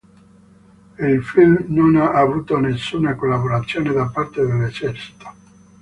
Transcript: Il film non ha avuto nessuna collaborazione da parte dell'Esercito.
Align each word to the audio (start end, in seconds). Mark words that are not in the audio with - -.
Il 0.97 1.21
film 1.23 1.65
non 1.67 1.95
ha 1.95 2.09
avuto 2.13 2.57
nessuna 2.57 3.13
collaborazione 3.13 3.93
da 3.93 4.07
parte 4.07 4.43
dell'Esercito. 4.43 5.31